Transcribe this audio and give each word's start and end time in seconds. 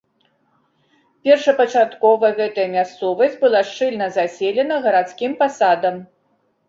Першапачаткова 1.27 2.25
гэтая 2.41 2.67
мясцовасць 2.77 3.35
была 3.43 3.61
шчыльна 3.73 4.07
заселеным 4.17 4.83
гарадскім 4.87 5.31
пасадам. 5.43 5.95